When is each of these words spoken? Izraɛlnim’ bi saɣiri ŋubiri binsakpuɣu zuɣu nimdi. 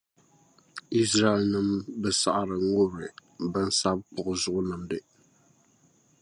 Izraɛlnim’ 1.01 1.69
bi 2.01 2.09
saɣiri 2.21 2.57
ŋubiri 2.71 3.07
binsakpuɣu 3.51 4.33
zuɣu 4.41 4.61
nimdi. 4.67 4.99